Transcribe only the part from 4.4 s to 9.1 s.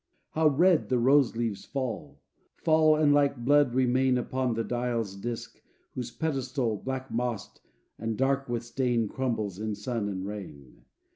the dial's disk, whose pedestal, Black mossed, and dark with stain,